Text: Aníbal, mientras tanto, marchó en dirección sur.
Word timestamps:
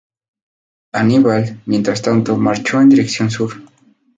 Aníbal, 0.95 1.61
mientras 1.67 2.01
tanto, 2.01 2.35
marchó 2.35 2.81
en 2.81 2.89
dirección 2.89 3.29
sur. 3.29 3.53